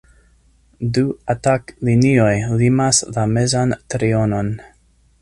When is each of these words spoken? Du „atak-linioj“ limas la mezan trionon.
Du 0.97 1.03
„atak-linioj“ 1.33 2.33
limas 2.63 3.05
la 3.19 3.29
mezan 3.37 3.81
trionon. 3.95 4.55